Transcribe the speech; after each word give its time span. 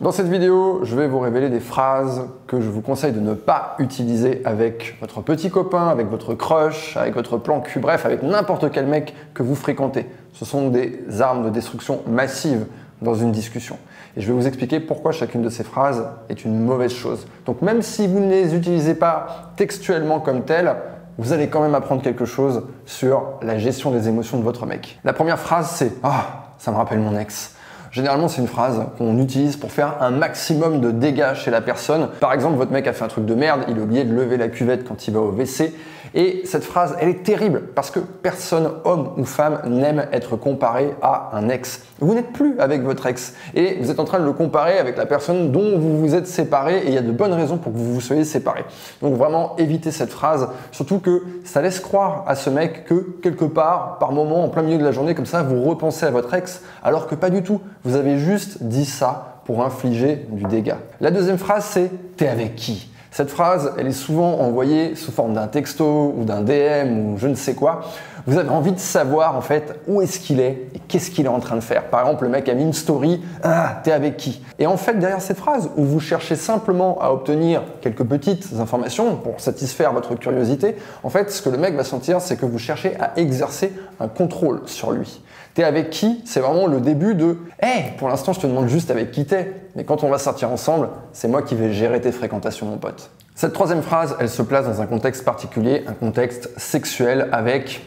Dans 0.00 0.10
cette 0.10 0.28
vidéo, 0.28 0.80
je 0.84 0.96
vais 0.96 1.06
vous 1.06 1.18
révéler 1.20 1.50
des 1.50 1.60
phrases 1.60 2.26
que 2.46 2.62
je 2.62 2.70
vous 2.70 2.80
conseille 2.80 3.12
de 3.12 3.20
ne 3.20 3.34
pas 3.34 3.76
utiliser 3.78 4.40
avec 4.46 4.96
votre 5.00 5.20
petit 5.20 5.50
copain, 5.50 5.88
avec 5.88 6.08
votre 6.08 6.32
crush, 6.32 6.96
avec 6.96 7.14
votre 7.14 7.36
plan 7.36 7.60
cul, 7.60 7.78
bref, 7.78 8.06
avec 8.06 8.22
n'importe 8.22 8.70
quel 8.72 8.86
mec 8.86 9.14
que 9.34 9.42
vous 9.42 9.54
fréquentez. 9.54 10.06
Ce 10.32 10.46
sont 10.46 10.70
des 10.70 11.20
armes 11.20 11.44
de 11.44 11.50
destruction 11.50 12.00
massive 12.06 12.64
dans 13.02 13.14
une 13.14 13.32
discussion. 13.32 13.76
Et 14.16 14.22
je 14.22 14.26
vais 14.28 14.32
vous 14.32 14.46
expliquer 14.46 14.80
pourquoi 14.80 15.12
chacune 15.12 15.42
de 15.42 15.50
ces 15.50 15.62
phrases 15.62 16.08
est 16.30 16.46
une 16.46 16.58
mauvaise 16.58 16.92
chose. 16.92 17.26
Donc 17.44 17.60
même 17.60 17.82
si 17.82 18.06
vous 18.06 18.18
ne 18.18 18.30
les 18.30 18.54
utilisez 18.54 18.94
pas 18.94 19.52
textuellement 19.56 20.20
comme 20.20 20.46
telles, 20.46 20.74
vous 21.18 21.34
allez 21.34 21.48
quand 21.48 21.60
même 21.60 21.74
apprendre 21.74 22.00
quelque 22.00 22.24
chose 22.24 22.62
sur 22.86 23.34
la 23.42 23.58
gestion 23.58 23.90
des 23.90 24.08
émotions 24.08 24.38
de 24.38 24.42
votre 24.42 24.64
mec. 24.64 24.98
La 25.04 25.12
première 25.12 25.38
phrase, 25.38 25.70
c'est 25.70 25.92
Ah, 26.02 26.54
ça 26.56 26.70
me 26.70 26.76
rappelle 26.78 26.98
mon 26.98 27.18
ex. 27.18 27.56
Généralement, 27.92 28.26
c'est 28.26 28.40
une 28.40 28.48
phrase 28.48 28.82
qu'on 28.96 29.18
utilise 29.18 29.56
pour 29.56 29.70
faire 29.70 29.98
un 30.00 30.10
maximum 30.10 30.80
de 30.80 30.90
dégâts 30.90 31.34
chez 31.34 31.50
la 31.50 31.60
personne. 31.60 32.08
Par 32.20 32.32
exemple, 32.32 32.56
votre 32.56 32.72
mec 32.72 32.86
a 32.86 32.94
fait 32.94 33.04
un 33.04 33.08
truc 33.08 33.26
de 33.26 33.34
merde, 33.34 33.64
il 33.68 33.78
a 33.78 33.82
oublié 33.82 34.04
de 34.04 34.14
lever 34.14 34.38
la 34.38 34.48
cuvette 34.48 34.88
quand 34.88 35.06
il 35.06 35.12
va 35.12 35.20
au 35.20 35.30
WC. 35.30 35.74
Et 36.14 36.42
cette 36.44 36.64
phrase, 36.64 36.96
elle 37.00 37.08
est 37.08 37.22
terrible 37.22 37.62
parce 37.74 37.90
que 37.90 38.00
personne, 38.00 38.70
homme 38.84 39.12
ou 39.16 39.24
femme, 39.24 39.60
n'aime 39.66 40.06
être 40.12 40.36
comparé 40.36 40.94
à 41.00 41.30
un 41.34 41.48
ex. 41.48 41.82
Vous 42.00 42.14
n'êtes 42.14 42.32
plus 42.32 42.58
avec 42.58 42.82
votre 42.82 43.06
ex 43.06 43.34
et 43.54 43.78
vous 43.80 43.90
êtes 43.90 44.00
en 44.00 44.04
train 44.04 44.20
de 44.20 44.24
le 44.24 44.32
comparer 44.32 44.78
avec 44.78 44.96
la 44.96 45.06
personne 45.06 45.52
dont 45.52 45.78
vous 45.78 45.98
vous 45.98 46.14
êtes 46.14 46.26
séparé 46.26 46.78
et 46.78 46.88
il 46.88 46.94
y 46.94 46.98
a 46.98 47.02
de 47.02 47.12
bonnes 47.12 47.32
raisons 47.32 47.56
pour 47.56 47.72
que 47.72 47.78
vous 47.78 47.94
vous 47.94 48.00
soyez 48.00 48.24
séparé. 48.24 48.64
Donc 49.00 49.14
vraiment 49.14 49.56
évitez 49.56 49.90
cette 49.90 50.10
phrase, 50.10 50.48
surtout 50.70 50.98
que 50.98 51.22
ça 51.44 51.62
laisse 51.62 51.80
croire 51.80 52.24
à 52.26 52.34
ce 52.34 52.50
mec 52.50 52.84
que 52.84 53.18
quelque 53.22 53.44
part, 53.44 53.98
par 53.98 54.12
moment, 54.12 54.44
en 54.44 54.48
plein 54.48 54.62
milieu 54.62 54.78
de 54.78 54.84
la 54.84 54.92
journée, 54.92 55.14
comme 55.14 55.26
ça, 55.26 55.42
vous 55.42 55.62
repensez 55.62 56.04
à 56.06 56.10
votre 56.10 56.34
ex, 56.34 56.62
alors 56.82 57.06
que 57.06 57.14
pas 57.14 57.30
du 57.30 57.42
tout. 57.42 57.60
Vous 57.84 57.96
avez 57.96 58.18
juste 58.18 58.62
dit 58.62 58.84
ça 58.84 59.40
pour 59.44 59.64
infliger 59.64 60.26
du 60.30 60.44
dégât. 60.44 60.78
La 61.00 61.10
deuxième 61.10 61.38
phrase, 61.38 61.64
c'est 61.64 61.90
T'es 62.16 62.28
avec 62.28 62.54
qui? 62.54 62.91
Cette 63.12 63.28
phrase, 63.28 63.74
elle 63.76 63.86
est 63.86 63.92
souvent 63.92 64.40
envoyée 64.40 64.96
sous 64.96 65.12
forme 65.12 65.34
d'un 65.34 65.46
texto 65.46 66.14
ou 66.16 66.24
d'un 66.24 66.40
DM 66.40 66.98
ou 66.98 67.18
je 67.18 67.28
ne 67.28 67.34
sais 67.34 67.54
quoi. 67.54 67.84
Vous 68.26 68.38
avez 68.38 68.50
envie 68.50 68.70
de 68.70 68.78
savoir 68.78 69.36
en 69.36 69.40
fait 69.40 69.80
où 69.88 70.00
est-ce 70.00 70.20
qu'il 70.20 70.38
est 70.38 70.68
et 70.74 70.78
qu'est-ce 70.86 71.10
qu'il 71.10 71.26
est 71.26 71.28
en 71.28 71.40
train 71.40 71.56
de 71.56 71.60
faire. 71.60 71.84
Par 71.86 72.00
exemple, 72.00 72.24
le 72.24 72.30
mec 72.30 72.48
a 72.48 72.54
mis 72.54 72.62
une 72.62 72.72
story, 72.72 73.20
ah, 73.42 73.80
t'es 73.82 73.90
avec 73.90 74.16
qui? 74.16 74.42
Et 74.60 74.66
en 74.66 74.76
fait, 74.76 74.98
derrière 74.98 75.20
cette 75.20 75.38
phrase, 75.38 75.70
où 75.76 75.84
vous 75.84 75.98
cherchez 75.98 76.36
simplement 76.36 77.00
à 77.00 77.10
obtenir 77.10 77.62
quelques 77.80 78.04
petites 78.04 78.48
informations 78.60 79.16
pour 79.16 79.40
satisfaire 79.40 79.92
votre 79.92 80.14
curiosité, 80.14 80.76
en 81.02 81.10
fait, 81.10 81.32
ce 81.32 81.42
que 81.42 81.48
le 81.48 81.58
mec 81.58 81.74
va 81.74 81.82
sentir, 81.82 82.20
c'est 82.20 82.36
que 82.36 82.46
vous 82.46 82.58
cherchez 82.58 82.96
à 83.00 83.12
exercer 83.16 83.72
un 83.98 84.06
contrôle 84.06 84.60
sur 84.66 84.92
lui. 84.92 85.20
T'es 85.54 85.64
avec 85.64 85.90
qui? 85.90 86.22
C'est 86.24 86.40
vraiment 86.40 86.66
le 86.66 86.80
début 86.80 87.14
de 87.14 87.38
Hé, 87.60 87.92
pour 87.98 88.08
l'instant, 88.08 88.32
je 88.32 88.40
te 88.40 88.46
demande 88.46 88.68
juste 88.68 88.90
avec 88.90 89.10
qui 89.10 89.26
t'es. 89.26 89.52
Mais 89.74 89.84
quand 89.84 90.04
on 90.04 90.08
va 90.08 90.18
sortir 90.18 90.50
ensemble, 90.50 90.88
c'est 91.12 91.28
moi 91.28 91.42
qui 91.42 91.54
vais 91.54 91.72
gérer 91.72 92.00
tes 92.00 92.12
fréquentations, 92.12 92.66
mon 92.66 92.78
pote. 92.78 93.10
Cette 93.34 93.52
troisième 93.52 93.82
phrase, 93.82 94.14
elle 94.20 94.30
se 94.30 94.42
place 94.42 94.66
dans 94.66 94.80
un 94.80 94.86
contexte 94.86 95.24
particulier, 95.24 95.84
un 95.88 95.94
contexte 95.94 96.50
sexuel 96.56 97.28
avec 97.32 97.82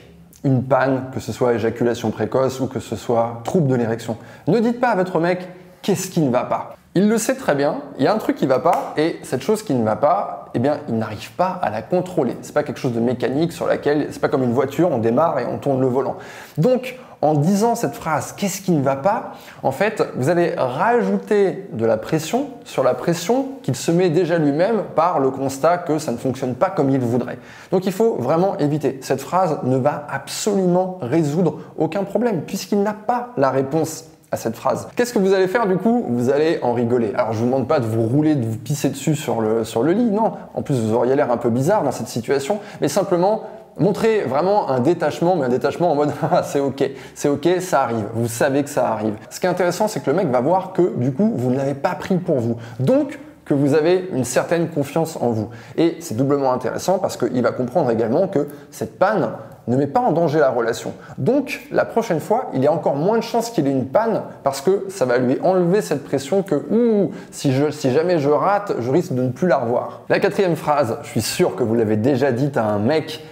une 0.46 0.64
panne, 0.64 1.08
que 1.14 1.20
ce 1.20 1.34
soit 1.34 1.56
éjaculation 1.56 2.12
précoce 2.12 2.62
ou 2.62 2.68
que 2.68 2.80
ce 2.80 2.96
soit 2.96 3.42
trouble 3.44 3.68
de 3.68 3.76
l'érection. 3.76 4.16
Ne 4.48 4.60
dites 4.60 4.80
pas 4.80 4.90
à 4.90 4.96
votre 4.96 5.20
mec 5.20 5.50
qu'est-ce 5.82 6.10
qui 6.10 6.22
ne 6.22 6.32
va 6.32 6.46
pas? 6.46 6.76
Il 6.98 7.10
le 7.10 7.18
sait 7.18 7.36
très 7.36 7.56
bien, 7.56 7.82
il 7.98 8.06
y 8.06 8.08
a 8.08 8.14
un 8.14 8.18
truc 8.18 8.38
qui 8.38 8.46
ne 8.46 8.50
va 8.50 8.60
pas, 8.60 8.94
et 8.96 9.20
cette 9.24 9.42
chose 9.42 9.64
qui 9.64 9.74
ne 9.74 9.84
va 9.84 9.98
pas, 9.98 10.46
eh 10.54 10.60
bien, 10.60 10.78
il 10.88 10.98
n'arrive 10.98 11.34
pas 11.34 11.60
à 11.62 11.70
la 11.70 11.82
contrôler. 11.82 12.38
C'est 12.42 12.54
pas 12.54 12.64
quelque 12.64 12.80
chose 12.80 12.94
de 12.94 13.02
mécanique 13.02 13.52
sur 13.52 13.68
laquelle, 13.68 14.08
c'est 14.12 14.22
pas 14.22 14.30
comme 14.30 14.44
une 14.44 14.54
voiture, 14.54 14.90
on 14.92 15.00
démarre 15.00 15.40
et 15.40 15.46
on 15.46 15.58
tourne 15.58 15.82
le 15.82 15.88
volant. 15.88 16.16
Donc, 16.58 16.98
en 17.26 17.34
disant 17.34 17.74
cette 17.74 17.96
phrase, 17.96 18.34
qu'est-ce 18.38 18.62
qui 18.62 18.72
ne 18.72 18.84
va 18.84 18.96
pas 18.96 19.34
En 19.64 19.72
fait, 19.72 20.04
vous 20.16 20.30
allez 20.30 20.54
rajouter 20.56 21.68
de 21.74 21.84
la 21.84 21.98
pression 21.98 22.50
sur 22.64 22.84
la 22.84 22.94
pression 22.94 23.48
qu'il 23.64 23.76
se 23.76 23.90
met 23.90 24.12
déjà 24.12 24.38
lui-même 24.38 24.84
par 24.96 25.20
le 25.20 25.32
constat 25.32 25.80
que 25.80 25.98
ça 25.98 26.12
ne 26.12 26.18
fonctionne 26.18 26.54
pas 26.54 26.70
comme 26.70 26.92
il 26.92 27.00
voudrait. 27.00 27.40
Donc 27.72 27.88
il 27.88 27.92
faut 27.92 28.16
vraiment 28.20 28.58
éviter. 28.60 29.00
Cette 29.02 29.22
phrase 29.22 29.58
ne 29.64 29.78
va 29.78 30.06
absolument 30.08 31.00
résoudre 31.02 31.58
aucun 31.80 32.04
problème 32.04 32.42
puisqu'il 32.42 32.84
n'a 32.84 32.94
pas 32.94 33.30
la 33.38 33.50
réponse 33.50 34.06
à 34.32 34.38
cette 34.38 34.56
phrase. 34.56 34.88
Qu'est-ce 34.96 35.14
que 35.14 35.20
vous 35.20 35.34
allez 35.34 35.48
faire 35.48 35.66
du 35.66 35.78
coup? 35.78 36.06
Vous 36.08 36.30
allez 36.30 36.60
en 36.62 36.74
rigoler. 36.74 37.12
Alors 37.16 37.34
je 37.34 37.40
vous 37.40 37.46
demande 37.46 37.68
pas 37.68 37.80
de 37.80 37.88
vous 37.88 38.04
rouler, 38.04 38.36
de 38.36 38.46
vous 38.46 38.58
pisser 38.58 38.90
dessus 38.90 39.16
sur 39.16 39.42
le, 39.42 39.64
sur 39.64 39.82
le 39.82 39.94
lit, 39.94 40.12
non. 40.12 40.34
En 40.54 40.62
plus 40.62 40.80
vous 40.80 40.94
auriez 40.94 41.16
l'air 41.16 41.32
un 41.32 41.38
peu 41.38 41.50
bizarre 41.50 41.82
dans 41.82 41.92
cette 41.92 42.08
situation, 42.08 42.60
mais 42.82 42.88
simplement 42.88 43.44
Montrez 43.78 44.22
vraiment 44.22 44.70
un 44.70 44.80
détachement, 44.80 45.36
mais 45.36 45.46
un 45.46 45.50
détachement 45.50 45.92
en 45.92 45.96
mode 45.96 46.12
ah, 46.32 46.44
c'est 46.44 46.60
ok, 46.60 46.90
c'est 47.14 47.28
ok, 47.28 47.48
ça 47.60 47.84
arrive. 47.84 48.06
Vous 48.14 48.28
savez 48.28 48.64
que 48.64 48.70
ça 48.70 48.88
arrive. 48.88 49.16
Ce 49.30 49.40
qui 49.40 49.46
est 49.46 49.50
intéressant, 49.50 49.88
c'est 49.88 50.02
que 50.02 50.10
le 50.10 50.16
mec 50.16 50.28
va 50.28 50.40
voir 50.40 50.72
que 50.74 50.96
du 50.96 51.12
coup, 51.12 51.34
vous 51.36 51.52
ne 51.52 51.58
l'avez 51.58 51.74
pas 51.74 51.96
pris 51.96 52.18
pour 52.18 52.40
vous. 52.40 52.58
Donc, 52.80 53.20
que 53.46 53.54
vous 53.54 53.76
avez 53.76 54.10
une 54.12 54.24
certaine 54.24 54.70
confiance 54.70 55.18
en 55.22 55.30
vous. 55.30 55.50
Et 55.78 55.98
c'est 56.00 56.18
doublement 56.18 56.52
intéressant 56.52 56.98
parce 56.98 57.16
qu'il 57.16 57.42
va 57.44 57.52
comprendre 57.52 57.92
également 57.92 58.28
que 58.28 58.48
cette 58.72 58.98
panne 58.98 59.30
ne 59.68 59.78
met 59.78 59.88
pas 59.88 60.00
en 60.00 60.12
danger 60.12 60.40
la 60.40 60.50
relation. 60.50 60.94
Donc, 61.18 61.68
la 61.72 61.86
prochaine 61.86 62.20
fois, 62.20 62.50
il 62.54 62.64
y 62.64 62.68
a 62.68 62.72
encore 62.72 62.96
moins 62.96 63.18
de 63.18 63.24
chances 63.24 63.50
qu'il 63.50 63.68
ait 63.68 63.72
une 63.72 63.88
panne 63.88 64.24
parce 64.44 64.62
que 64.62 64.86
ça 64.90 65.06
va 65.06 65.18
lui 65.18 65.38
enlever 65.44 65.82
cette 65.82 66.04
pression 66.04 66.44
que, 66.44 66.56
ouh, 66.56 67.12
si, 67.32 67.54
si 67.72 67.92
jamais 67.92 68.20
je 68.20 68.30
rate, 68.30 68.74
je 68.80 68.92
risque 68.92 69.14
de 69.14 69.22
ne 69.22 69.30
plus 69.30 69.48
la 69.48 69.58
revoir. 69.58 70.02
La 70.10 70.20
quatrième 70.20 70.56
phrase, 70.56 70.98
je 71.04 71.10
suis 71.10 71.22
sûr 71.22 71.56
que 71.56 71.64
vous 71.64 71.76
l'avez 71.76 71.98
déjà 71.98 72.32
dite 72.32 72.58
à 72.58 72.66
un 72.66 72.80
mec, 72.80 73.24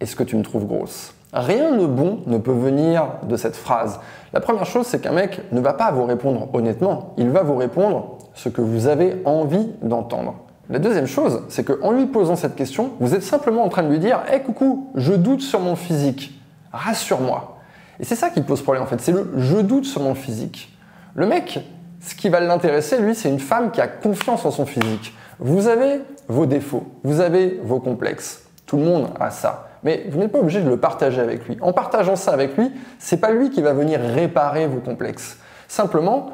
est-ce 0.00 0.16
que 0.16 0.22
tu 0.22 0.36
me 0.36 0.42
trouves 0.42 0.66
grosse? 0.66 1.14
Rien 1.32 1.76
de 1.76 1.86
bon 1.86 2.20
ne 2.26 2.38
peut 2.38 2.52
venir 2.52 3.08
de 3.28 3.36
cette 3.36 3.56
phrase. 3.56 4.00
La 4.32 4.40
première 4.40 4.64
chose, 4.64 4.86
c'est 4.86 5.00
qu'un 5.00 5.12
mec 5.12 5.40
ne 5.52 5.60
va 5.60 5.74
pas 5.74 5.90
vous 5.90 6.04
répondre 6.04 6.48
honnêtement, 6.54 7.14
il 7.18 7.30
va 7.30 7.42
vous 7.42 7.56
répondre 7.56 8.18
ce 8.34 8.48
que 8.48 8.60
vous 8.60 8.86
avez 8.86 9.20
envie 9.24 9.68
d'entendre. 9.82 10.34
La 10.68 10.78
deuxième 10.78 11.06
chose, 11.06 11.42
c'est 11.48 11.64
qu'en 11.64 11.92
lui 11.92 12.06
posant 12.06 12.36
cette 12.36 12.56
question, 12.56 12.90
vous 13.00 13.14
êtes 13.14 13.22
simplement 13.22 13.64
en 13.64 13.68
train 13.68 13.82
de 13.82 13.88
lui 13.88 13.98
dire 13.98 14.20
Hé 14.32 14.40
coucou, 14.40 14.90
je 14.94 15.12
doute 15.12 15.40
sur 15.40 15.60
mon 15.60 15.76
physique, 15.76 16.40
rassure-moi. 16.72 17.58
Et 18.00 18.04
c'est 18.04 18.16
ça 18.16 18.30
qui 18.30 18.40
pose 18.40 18.62
problème 18.62 18.82
en 18.82 18.86
fait, 18.86 19.00
c'est 19.00 19.12
le 19.12 19.32
je 19.36 19.58
doute 19.58 19.84
sur 19.84 20.02
mon 20.02 20.14
physique. 20.14 20.76
Le 21.14 21.26
mec, 21.26 21.60
ce 22.00 22.14
qui 22.14 22.28
va 22.28 22.40
l'intéresser, 22.40 22.98
lui, 22.98 23.14
c'est 23.14 23.28
une 23.28 23.40
femme 23.40 23.70
qui 23.70 23.80
a 23.80 23.88
confiance 23.88 24.44
en 24.44 24.50
son 24.50 24.66
physique. 24.66 25.14
Vous 25.38 25.68
avez 25.68 26.00
vos 26.28 26.46
défauts, 26.46 26.84
vous 27.04 27.20
avez 27.20 27.60
vos 27.62 27.80
complexes. 27.80 28.42
Tout 28.66 28.76
le 28.76 28.84
monde 28.84 29.08
a 29.20 29.30
ça. 29.30 29.65
Mais 29.86 30.04
vous 30.08 30.18
n'êtes 30.18 30.32
pas 30.32 30.40
obligé 30.40 30.60
de 30.60 30.68
le 30.68 30.78
partager 30.78 31.20
avec 31.20 31.46
lui. 31.46 31.56
En 31.60 31.72
partageant 31.72 32.16
ça 32.16 32.32
avec 32.32 32.56
lui, 32.56 32.72
c'est 32.98 33.18
pas 33.18 33.30
lui 33.30 33.50
qui 33.50 33.62
va 33.62 33.72
venir 33.72 34.00
réparer 34.00 34.66
vos 34.66 34.80
complexes. 34.80 35.38
Simplement, 35.68 36.30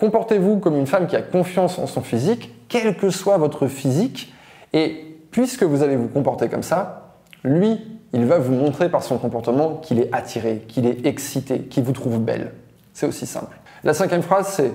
comportez-vous 0.00 0.58
comme 0.58 0.76
une 0.76 0.88
femme 0.88 1.06
qui 1.06 1.14
a 1.14 1.22
confiance 1.22 1.78
en 1.78 1.86
son 1.86 2.00
physique, 2.00 2.52
quel 2.68 2.96
que 2.96 3.10
soit 3.10 3.38
votre 3.38 3.68
physique, 3.68 4.34
et 4.72 5.20
puisque 5.30 5.62
vous 5.62 5.84
allez 5.84 5.94
vous 5.94 6.08
comporter 6.08 6.48
comme 6.48 6.64
ça, 6.64 7.12
lui, 7.44 7.80
il 8.12 8.26
va 8.26 8.38
vous 8.38 8.54
montrer 8.54 8.88
par 8.88 9.04
son 9.04 9.18
comportement 9.18 9.76
qu'il 9.76 10.00
est 10.00 10.12
attiré, 10.12 10.64
qu'il 10.66 10.84
est 10.84 11.06
excité, 11.06 11.60
qu'il 11.60 11.84
vous 11.84 11.92
trouve 11.92 12.18
belle. 12.18 12.54
C'est 12.92 13.06
aussi 13.06 13.24
simple. 13.24 13.56
La 13.84 13.94
cinquième 13.94 14.22
phrase, 14.22 14.48
c'est 14.48 14.72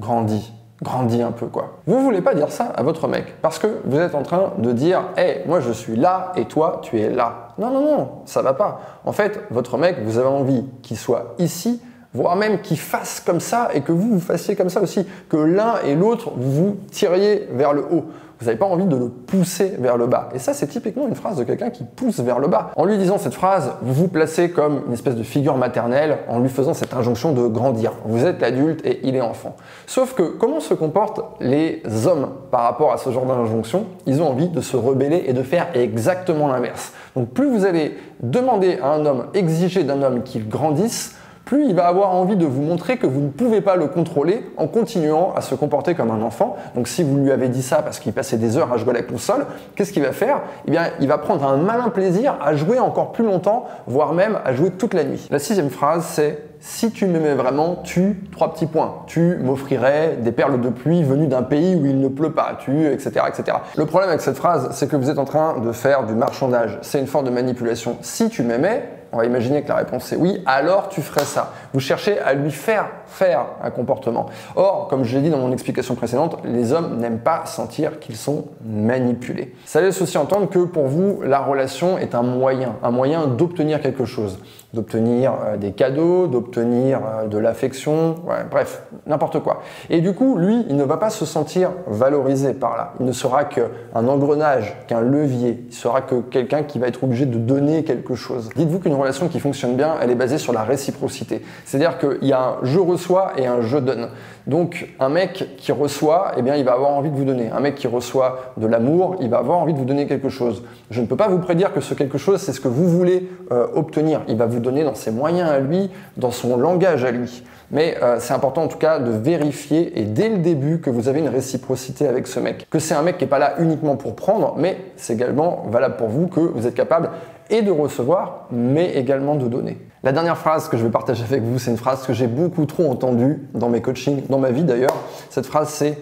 grandis 0.00 0.50
grandis 0.82 1.22
un 1.22 1.32
peu 1.32 1.46
quoi. 1.46 1.78
Vous 1.86 2.00
voulez 2.00 2.20
pas 2.20 2.34
dire 2.34 2.50
ça 2.50 2.64
à 2.74 2.82
votre 2.82 3.08
mec 3.08 3.40
parce 3.40 3.58
que 3.58 3.80
vous 3.84 3.98
êtes 3.98 4.14
en 4.14 4.22
train 4.22 4.52
de 4.58 4.72
dire 4.72 5.02
"Hé, 5.16 5.42
moi 5.46 5.60
je 5.60 5.72
suis 5.72 5.96
là 5.96 6.32
et 6.36 6.44
toi 6.44 6.80
tu 6.82 7.00
es 7.00 7.08
là." 7.08 7.48
Non 7.58 7.70
non 7.70 7.80
non, 7.80 8.08
ça 8.24 8.42
va 8.42 8.52
pas. 8.52 8.80
En 9.04 9.12
fait, 9.12 9.40
votre 9.50 9.78
mec, 9.78 9.98
vous 10.04 10.18
avez 10.18 10.28
envie 10.28 10.64
qu'il 10.82 10.96
soit 10.96 11.34
ici 11.38 11.80
voire 12.14 12.36
même 12.36 12.60
qu'il 12.60 12.78
fasse 12.78 13.20
comme 13.20 13.40
ça 13.40 13.70
et 13.72 13.80
que 13.80 13.92
vous 13.92 14.14
vous 14.14 14.20
fassiez 14.20 14.54
comme 14.56 14.68
ça 14.68 14.80
aussi, 14.82 15.06
que 15.28 15.36
l'un 15.36 15.76
et 15.86 15.94
l'autre 15.94 16.30
vous 16.36 16.76
tiriez 16.90 17.48
vers 17.52 17.72
le 17.72 17.84
haut. 17.90 18.04
Vous 18.42 18.46
n'avez 18.46 18.58
pas 18.58 18.66
envie 18.66 18.86
de 18.86 18.96
le 18.96 19.08
pousser 19.08 19.76
vers 19.78 19.96
le 19.96 20.08
bas. 20.08 20.28
Et 20.34 20.40
ça, 20.40 20.52
c'est 20.52 20.66
typiquement 20.66 21.06
une 21.06 21.14
phrase 21.14 21.36
de 21.36 21.44
quelqu'un 21.44 21.70
qui 21.70 21.84
pousse 21.84 22.18
vers 22.18 22.40
le 22.40 22.48
bas. 22.48 22.72
En 22.74 22.84
lui 22.84 22.98
disant 22.98 23.16
cette 23.16 23.34
phrase, 23.34 23.70
vous 23.82 23.94
vous 23.94 24.08
placez 24.08 24.50
comme 24.50 24.82
une 24.88 24.94
espèce 24.94 25.14
de 25.14 25.22
figure 25.22 25.56
maternelle 25.56 26.18
en 26.28 26.40
lui 26.40 26.48
faisant 26.48 26.74
cette 26.74 26.92
injonction 26.92 27.32
de 27.32 27.46
grandir. 27.46 27.92
Vous 28.04 28.26
êtes 28.26 28.40
l'adulte 28.40 28.84
et 28.84 28.98
il 29.04 29.14
est 29.14 29.20
enfant. 29.20 29.54
Sauf 29.86 30.14
que 30.14 30.24
comment 30.24 30.58
se 30.58 30.74
comportent 30.74 31.20
les 31.38 31.84
hommes 32.04 32.30
par 32.50 32.62
rapport 32.62 32.92
à 32.92 32.96
ce 32.96 33.10
genre 33.10 33.26
d'injonction? 33.26 33.86
Ils 34.06 34.20
ont 34.20 34.30
envie 34.30 34.48
de 34.48 34.60
se 34.60 34.76
rebeller 34.76 35.22
et 35.28 35.34
de 35.34 35.44
faire 35.44 35.68
exactement 35.74 36.48
l'inverse. 36.48 36.92
Donc 37.14 37.28
plus 37.28 37.48
vous 37.48 37.64
allez 37.64 37.96
demander 38.24 38.80
à 38.82 38.88
un 38.88 39.06
homme, 39.06 39.26
exiger 39.34 39.84
d'un 39.84 40.02
homme 40.02 40.24
qu'il 40.24 40.48
grandisse, 40.48 41.14
plus 41.44 41.66
il 41.66 41.74
va 41.74 41.86
avoir 41.86 42.10
envie 42.10 42.36
de 42.36 42.46
vous 42.46 42.62
montrer 42.62 42.96
que 42.96 43.06
vous 43.06 43.20
ne 43.20 43.28
pouvez 43.28 43.60
pas 43.60 43.76
le 43.76 43.86
contrôler 43.86 44.44
en 44.56 44.66
continuant 44.66 45.32
à 45.34 45.40
se 45.40 45.54
comporter 45.54 45.94
comme 45.94 46.10
un 46.10 46.22
enfant. 46.22 46.56
Donc 46.74 46.88
si 46.88 47.02
vous 47.02 47.16
lui 47.16 47.30
avez 47.30 47.48
dit 47.48 47.62
ça 47.62 47.82
parce 47.82 47.98
qu'il 47.98 48.12
passait 48.12 48.36
des 48.36 48.56
heures 48.56 48.72
à 48.72 48.76
jouer 48.76 48.90
à 48.90 48.94
la 48.94 49.02
console, 49.02 49.46
qu'est-ce 49.74 49.92
qu'il 49.92 50.02
va 50.02 50.12
faire? 50.12 50.42
Eh 50.66 50.70
bien, 50.70 50.84
il 51.00 51.08
va 51.08 51.18
prendre 51.18 51.46
un 51.46 51.56
malin 51.56 51.88
plaisir 51.90 52.36
à 52.42 52.54
jouer 52.54 52.78
encore 52.78 53.12
plus 53.12 53.24
longtemps, 53.24 53.66
voire 53.86 54.12
même 54.12 54.38
à 54.44 54.52
jouer 54.52 54.70
toute 54.70 54.94
la 54.94 55.04
nuit. 55.04 55.28
La 55.30 55.38
sixième 55.38 55.70
phrase, 55.70 56.04
c'est 56.06 56.38
si 56.60 56.92
tu 56.92 57.06
m'aimais 57.06 57.34
vraiment, 57.34 57.80
tu, 57.82 58.22
trois 58.30 58.52
petits 58.52 58.66
points, 58.66 59.02
tu 59.08 59.36
m'offrirais 59.36 60.18
des 60.20 60.30
perles 60.30 60.60
de 60.60 60.68
pluie 60.68 61.02
venues 61.02 61.26
d'un 61.26 61.42
pays 61.42 61.74
où 61.74 61.84
il 61.86 61.98
ne 61.98 62.06
pleut 62.06 62.32
pas, 62.32 62.56
tu, 62.60 62.86
etc., 62.86 63.10
etc. 63.26 63.58
Le 63.76 63.84
problème 63.84 64.10
avec 64.10 64.20
cette 64.20 64.36
phrase, 64.36 64.68
c'est 64.70 64.88
que 64.88 64.94
vous 64.94 65.10
êtes 65.10 65.18
en 65.18 65.24
train 65.24 65.58
de 65.58 65.72
faire 65.72 66.06
du 66.06 66.14
marchandage. 66.14 66.78
C'est 66.82 67.00
une 67.00 67.08
forme 67.08 67.24
de 67.24 67.30
manipulation. 67.30 67.96
Si 68.00 68.28
tu 68.28 68.44
m'aimais, 68.44 68.84
On 69.12 69.18
va 69.18 69.26
imaginer 69.26 69.62
que 69.62 69.68
la 69.68 69.76
réponse 69.76 70.10
est 70.12 70.16
oui, 70.16 70.42
alors 70.46 70.88
tu 70.88 71.02
ferais 71.02 71.26
ça. 71.26 71.52
Vous 71.74 71.80
cherchez 71.80 72.18
à 72.18 72.32
lui 72.32 72.50
faire 72.50 72.86
faire 73.06 73.44
un 73.62 73.70
comportement. 73.70 74.26
Or, 74.56 74.88
comme 74.88 75.04
je 75.04 75.14
l'ai 75.14 75.22
dit 75.22 75.30
dans 75.30 75.38
mon 75.38 75.52
explication 75.52 75.94
précédente, 75.94 76.38
les 76.44 76.72
hommes 76.72 76.96
n'aiment 76.98 77.18
pas 77.18 77.44
sentir 77.44 78.00
qu'ils 78.00 78.16
sont 78.16 78.46
manipulés. 78.64 79.54
Ça 79.66 79.82
laisse 79.82 80.00
aussi 80.00 80.16
entendre 80.16 80.48
que 80.48 80.60
pour 80.60 80.86
vous, 80.86 81.20
la 81.22 81.40
relation 81.40 81.98
est 81.98 82.14
un 82.14 82.22
moyen, 82.22 82.76
un 82.82 82.90
moyen 82.90 83.26
d'obtenir 83.26 83.82
quelque 83.82 84.06
chose, 84.06 84.38
d'obtenir 84.72 85.34
euh, 85.44 85.56
des 85.58 85.72
cadeaux, 85.72 86.26
d'obtenir 86.26 87.00
euh, 87.04 87.26
de 87.26 87.36
l'affection, 87.36 88.14
bref, 88.50 88.82
n'importe 89.06 89.40
quoi. 89.40 89.60
Et 89.90 90.00
du 90.00 90.14
coup, 90.14 90.38
lui, 90.38 90.64
il 90.70 90.76
ne 90.76 90.84
va 90.84 90.96
pas 90.96 91.10
se 91.10 91.26
sentir 91.26 91.70
valorisé 91.86 92.54
par 92.54 92.76
là. 92.78 92.94
Il 92.98 93.04
ne 93.04 93.12
sera 93.12 93.44
qu'un 93.44 93.68
engrenage, 93.94 94.74
qu'un 94.86 95.00
levier. 95.00 95.64
Il 95.68 95.74
sera 95.74 96.00
que 96.00 96.20
quelqu'un 96.22 96.62
qui 96.62 96.78
va 96.78 96.88
être 96.88 97.04
obligé 97.04 97.26
de 97.26 97.36
donner 97.36 97.84
quelque 97.84 98.14
chose. 98.14 98.48
Dites-vous 98.56 98.78
qu'une 98.78 98.94
relation 99.02 99.28
qui 99.28 99.40
fonctionne 99.40 99.76
bien, 99.76 99.96
elle 100.00 100.10
est 100.10 100.16
basée 100.16 100.38
sur 100.38 100.52
la 100.52 100.62
réciprocité. 100.62 101.42
C'est-à-dire 101.64 101.98
qu'il 101.98 102.28
y 102.28 102.32
a 102.32 102.40
un 102.40 102.56
je 102.62 102.78
reçois 102.78 103.32
et 103.36 103.46
un 103.46 103.60
je 103.60 103.78
donne. 103.78 104.08
Donc 104.46 104.88
un 104.98 105.08
mec 105.08 105.56
qui 105.56 105.72
reçoit, 105.72 106.32
eh 106.36 106.42
bien, 106.42 106.56
il 106.56 106.64
va 106.64 106.72
avoir 106.72 106.90
envie 106.90 107.10
de 107.10 107.16
vous 107.16 107.24
donner. 107.24 107.50
Un 107.50 107.60
mec 107.60 107.76
qui 107.76 107.86
reçoit 107.86 108.54
de 108.56 108.66
l'amour, 108.66 109.16
il 109.20 109.30
va 109.30 109.38
avoir 109.38 109.58
envie 109.58 109.72
de 109.72 109.78
vous 109.78 109.84
donner 109.84 110.06
quelque 110.06 110.28
chose. 110.28 110.64
Je 110.90 111.00
ne 111.00 111.06
peux 111.06 111.16
pas 111.16 111.28
vous 111.28 111.38
prédire 111.38 111.72
que 111.72 111.80
ce 111.80 111.94
quelque 111.94 112.18
chose, 112.18 112.40
c'est 112.40 112.52
ce 112.52 112.60
que 112.60 112.68
vous 112.68 112.88
voulez 112.88 113.28
euh, 113.52 113.66
obtenir. 113.74 114.22
Il 114.28 114.36
va 114.36 114.46
vous 114.46 114.60
donner 114.60 114.84
dans 114.84 114.94
ses 114.94 115.10
moyens 115.10 115.50
à 115.50 115.60
lui, 115.60 115.90
dans 116.16 116.30
son 116.30 116.56
langage 116.56 117.04
à 117.04 117.10
lui. 117.10 117.44
Mais 117.70 117.96
euh, 118.02 118.16
c'est 118.18 118.34
important 118.34 118.64
en 118.64 118.68
tout 118.68 118.78
cas 118.78 118.98
de 118.98 119.10
vérifier 119.10 119.98
et 119.98 120.04
dès 120.04 120.28
le 120.28 120.38
début 120.38 120.80
que 120.80 120.90
vous 120.90 121.08
avez 121.08 121.20
une 121.20 121.28
réciprocité 121.28 122.06
avec 122.06 122.26
ce 122.26 122.38
mec. 122.38 122.66
Que 122.68 122.78
c'est 122.78 122.94
un 122.94 123.02
mec 123.02 123.16
qui 123.16 123.24
n'est 123.24 123.30
pas 123.30 123.38
là 123.38 123.54
uniquement 123.58 123.96
pour 123.96 124.14
prendre, 124.14 124.54
mais 124.58 124.76
c'est 124.96 125.14
également 125.14 125.64
valable 125.70 125.96
pour 125.96 126.08
vous 126.08 126.26
que 126.26 126.40
vous 126.40 126.66
êtes 126.66 126.74
capable 126.74 127.10
et 127.52 127.62
de 127.62 127.70
recevoir, 127.70 128.46
mais 128.50 128.96
également 128.96 129.36
de 129.36 129.46
donner. 129.46 129.78
La 130.02 130.10
dernière 130.10 130.38
phrase 130.38 130.68
que 130.68 130.76
je 130.76 130.82
vais 130.82 130.90
partager 130.90 131.22
avec 131.22 131.42
vous, 131.42 131.60
c'est 131.60 131.70
une 131.70 131.76
phrase 131.76 132.04
que 132.04 132.12
j'ai 132.12 132.26
beaucoup 132.26 132.66
trop 132.66 132.90
entendue 132.90 133.46
dans 133.54 133.68
mes 133.68 133.80
coachings, 133.80 134.22
dans 134.28 134.38
ma 134.38 134.50
vie 134.50 134.64
d'ailleurs. 134.64 134.96
Cette 135.30 135.46
phrase 135.46 135.68
c'est⁇ 135.68 135.90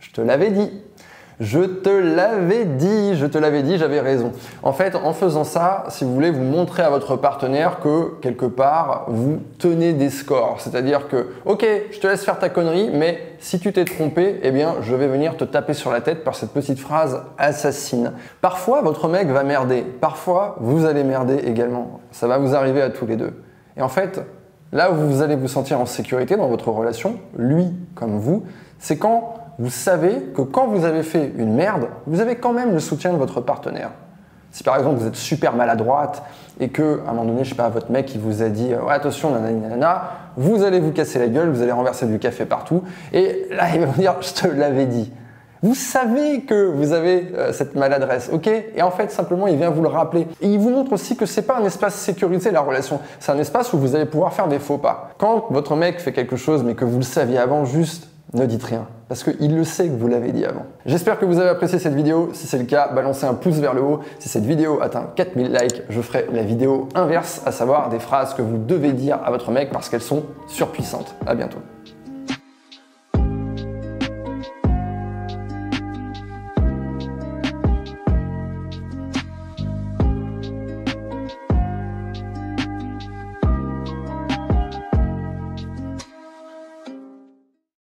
Je 0.00 0.12
te 0.12 0.22
l'avais 0.22 0.50
dit⁇ 0.50 0.60
je 1.40 1.60
te 1.60 1.88
l'avais 1.88 2.64
dit, 2.64 3.16
je 3.16 3.26
te 3.26 3.38
l'avais 3.38 3.62
dit, 3.62 3.76
j'avais 3.78 4.00
raison. 4.00 4.32
En 4.62 4.72
fait, 4.72 4.94
en 4.94 5.12
faisant 5.12 5.44
ça, 5.44 5.84
si 5.88 6.04
vous 6.04 6.14
voulez, 6.14 6.30
vous 6.30 6.42
montrer 6.42 6.82
à 6.82 6.90
votre 6.90 7.16
partenaire 7.16 7.80
que 7.80 8.20
quelque 8.20 8.46
part, 8.46 9.06
vous 9.08 9.40
tenez 9.58 9.92
des 9.92 10.10
scores. 10.10 10.60
C'est-à-dire 10.60 11.08
que, 11.08 11.28
ok, 11.44 11.66
je 11.90 11.98
te 11.98 12.06
laisse 12.06 12.24
faire 12.24 12.38
ta 12.38 12.48
connerie, 12.48 12.90
mais 12.92 13.18
si 13.40 13.58
tu 13.58 13.72
t'es 13.72 13.84
trompé, 13.84 14.40
eh 14.42 14.50
bien, 14.50 14.76
je 14.80 14.94
vais 14.94 15.08
venir 15.08 15.36
te 15.36 15.44
taper 15.44 15.74
sur 15.74 15.90
la 15.90 16.00
tête 16.00 16.24
par 16.24 16.34
cette 16.36 16.52
petite 16.52 16.78
phrase 16.78 17.22
assassine. 17.36 18.12
Parfois, 18.40 18.82
votre 18.82 19.08
mec 19.08 19.28
va 19.28 19.42
merder. 19.42 19.82
Parfois, 19.82 20.56
vous 20.60 20.84
allez 20.84 21.04
merder 21.04 21.36
également. 21.44 22.00
Ça 22.12 22.28
va 22.28 22.38
vous 22.38 22.54
arriver 22.54 22.80
à 22.80 22.90
tous 22.90 23.06
les 23.06 23.16
deux. 23.16 23.32
Et 23.76 23.82
en 23.82 23.88
fait, 23.88 24.20
là 24.72 24.92
où 24.92 24.94
vous 24.94 25.22
allez 25.22 25.36
vous 25.36 25.48
sentir 25.48 25.80
en 25.80 25.86
sécurité 25.86 26.36
dans 26.36 26.48
votre 26.48 26.68
relation, 26.68 27.16
lui 27.36 27.72
comme 27.94 28.18
vous, 28.18 28.44
c'est 28.78 28.98
quand 28.98 29.43
vous 29.58 29.70
savez 29.70 30.20
que 30.34 30.42
quand 30.42 30.66
vous 30.66 30.84
avez 30.84 31.02
fait 31.02 31.32
une 31.36 31.54
merde, 31.54 31.88
vous 32.06 32.20
avez 32.20 32.36
quand 32.36 32.52
même 32.52 32.72
le 32.72 32.80
soutien 32.80 33.12
de 33.12 33.18
votre 33.18 33.40
partenaire. 33.40 33.90
Si 34.50 34.62
par 34.62 34.76
exemple 34.76 35.00
vous 35.00 35.06
êtes 35.06 35.16
super 35.16 35.54
maladroite 35.54 36.22
et 36.60 36.68
que 36.68 37.00
à 37.06 37.10
un 37.10 37.14
moment 37.14 37.24
donné, 37.32 37.44
je 37.44 37.50
sais 37.50 37.54
pas, 37.56 37.68
votre 37.68 37.90
mec 37.90 38.14
il 38.14 38.20
vous 38.20 38.42
a 38.42 38.48
dit 38.48 38.68
ouais, 38.68 38.92
attention 38.92 39.30
nanana, 39.30 40.12
vous 40.36 40.62
allez 40.62 40.78
vous 40.78 40.92
casser 40.92 41.18
la 41.18 41.26
gueule, 41.26 41.50
vous 41.50 41.62
allez 41.62 41.72
renverser 41.72 42.06
du 42.06 42.20
café 42.20 42.44
partout 42.44 42.84
et 43.12 43.48
là 43.50 43.64
il 43.74 43.80
va 43.80 43.86
vous 43.86 44.00
dire 44.00 44.14
je 44.20 44.32
te 44.32 44.46
l'avais 44.46 44.86
dit. 44.86 45.12
Vous 45.64 45.74
savez 45.74 46.42
que 46.42 46.66
vous 46.66 46.92
avez 46.92 47.32
euh, 47.34 47.52
cette 47.54 47.74
maladresse, 47.74 48.28
ok? 48.30 48.48
Et 48.48 48.82
en 48.82 48.90
fait, 48.90 49.10
simplement, 49.10 49.46
il 49.46 49.56
vient 49.56 49.70
vous 49.70 49.80
le 49.80 49.88
rappeler. 49.88 50.28
Et 50.42 50.48
il 50.48 50.58
vous 50.58 50.68
montre 50.68 50.92
aussi 50.92 51.16
que 51.16 51.24
c'est 51.24 51.40
pas 51.40 51.56
un 51.56 51.64
espace 51.64 51.94
sécurisé 51.94 52.50
la 52.50 52.60
relation. 52.60 53.00
C'est 53.18 53.32
un 53.32 53.38
espace 53.38 53.72
où 53.72 53.78
vous 53.78 53.96
allez 53.96 54.04
pouvoir 54.04 54.34
faire 54.34 54.46
des 54.46 54.58
faux 54.58 54.76
pas. 54.76 55.12
Quand 55.16 55.46
votre 55.48 55.74
mec 55.74 56.00
fait 56.00 56.12
quelque 56.12 56.36
chose, 56.36 56.62
mais 56.62 56.74
que 56.74 56.84
vous 56.84 56.98
le 56.98 57.02
saviez 57.02 57.38
avant, 57.38 57.64
juste 57.64 58.08
ne 58.34 58.46
dites 58.46 58.64
rien, 58.64 58.86
parce 59.08 59.24
qu'il 59.24 59.56
le 59.56 59.64
sait 59.64 59.88
que 59.88 59.94
vous 59.94 60.08
l'avez 60.08 60.32
dit 60.32 60.44
avant. 60.44 60.66
J'espère 60.86 61.18
que 61.18 61.24
vous 61.24 61.38
avez 61.38 61.50
apprécié 61.50 61.78
cette 61.78 61.94
vidéo. 61.94 62.30
Si 62.32 62.46
c'est 62.46 62.58
le 62.58 62.64
cas, 62.64 62.90
balancez 62.92 63.26
un 63.26 63.34
pouce 63.34 63.56
vers 63.56 63.74
le 63.74 63.82
haut. 63.82 64.00
Si 64.18 64.28
cette 64.28 64.44
vidéo 64.44 64.80
atteint 64.82 65.10
4000 65.14 65.52
likes, 65.52 65.82
je 65.88 66.00
ferai 66.00 66.26
la 66.32 66.42
vidéo 66.42 66.88
inverse, 66.94 67.42
à 67.46 67.52
savoir 67.52 67.88
des 67.88 67.98
phrases 67.98 68.34
que 68.34 68.42
vous 68.42 68.58
devez 68.58 68.92
dire 68.92 69.18
à 69.24 69.30
votre 69.30 69.50
mec 69.50 69.70
parce 69.70 69.88
qu'elles 69.88 70.02
sont 70.02 70.24
surpuissantes. 70.46 71.14
À 71.26 71.34
bientôt. 71.34 71.58